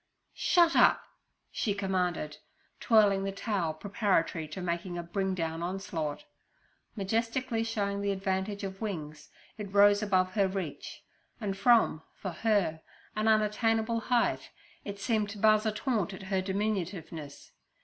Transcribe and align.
'Shut 0.33 0.75
up!' 0.75 1.03
she 1.51 1.75
commanded, 1.75 2.37
twirling 2.79 3.23
the 3.23 3.31
towel 3.31 3.75
preparatory 3.75 4.47
to 4.47 4.59
making 4.59 4.97
a 4.97 5.03
bring 5.03 5.35
down 5.35 5.61
onslaught. 5.61 6.23
Majestically 6.95 7.63
showing 7.63 8.01
the 8.01 8.09
advantage 8.09 8.63
of 8.63 8.81
wings, 8.81 9.29
it 9.59 9.71
rose 9.71 10.01
above 10.01 10.31
her 10.33 10.47
reach, 10.47 11.03
and 11.39 11.55
from, 11.55 12.01
for 12.15 12.31
her, 12.31 12.81
an 13.15 13.27
unattainable 13.27 13.99
height 13.99 14.49
it 14.83 14.97
seemed 14.97 15.29
to 15.29 15.37
buzz 15.37 15.67
a 15.67 15.71
taunt 15.71 16.15
at 16.15 16.23
her 16.33 16.41
diminutiveness. 16.41 17.51